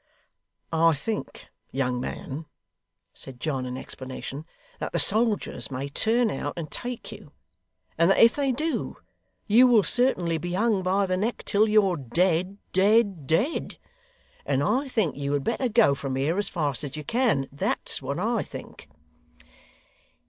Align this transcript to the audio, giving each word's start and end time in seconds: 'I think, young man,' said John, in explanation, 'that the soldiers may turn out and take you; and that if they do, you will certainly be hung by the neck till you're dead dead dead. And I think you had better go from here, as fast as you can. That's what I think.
'I 0.73 0.93
think, 0.95 1.49
young 1.71 1.99
man,' 1.99 2.47
said 3.13 3.39
John, 3.39 3.67
in 3.67 3.77
explanation, 3.77 4.47
'that 4.79 4.93
the 4.93 4.97
soldiers 4.97 5.69
may 5.69 5.89
turn 5.89 6.31
out 6.31 6.55
and 6.57 6.71
take 6.71 7.11
you; 7.11 7.31
and 7.99 8.09
that 8.09 8.17
if 8.17 8.35
they 8.35 8.51
do, 8.51 8.97
you 9.45 9.67
will 9.67 9.83
certainly 9.83 10.39
be 10.39 10.53
hung 10.53 10.81
by 10.81 11.05
the 11.05 11.17
neck 11.17 11.43
till 11.45 11.69
you're 11.69 11.97
dead 11.97 12.57
dead 12.73 13.27
dead. 13.27 13.77
And 14.43 14.63
I 14.63 14.87
think 14.87 15.17
you 15.17 15.33
had 15.33 15.43
better 15.43 15.69
go 15.69 15.93
from 15.93 16.15
here, 16.15 16.35
as 16.39 16.49
fast 16.49 16.83
as 16.83 16.95
you 16.97 17.03
can. 17.03 17.47
That's 17.51 18.01
what 18.01 18.17
I 18.17 18.41
think. 18.41 18.89